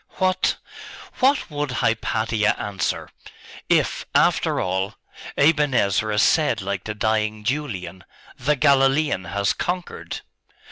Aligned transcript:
'What 0.17 0.55
what 1.19 1.51
would 1.51 1.69
Hypatia 1.73 2.59
answer 2.59 3.11
if, 3.69 4.07
after 4.15 4.59
all, 4.59 4.95
Aben 5.37 5.75
Ezra 5.75 6.17
said 6.17 6.59
like 6.59 6.85
the 6.85 6.95
dying 6.95 7.43
Julian, 7.43 8.03
"The 8.35 8.55
Galilean 8.55 9.25
has 9.25 9.53
conquered"? 9.53 10.21